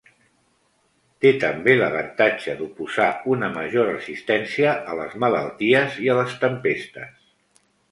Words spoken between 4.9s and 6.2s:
a les malalties i a